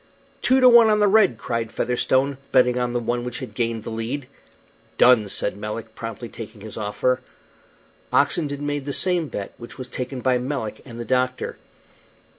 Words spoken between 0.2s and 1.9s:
"Two to one on the red!" cried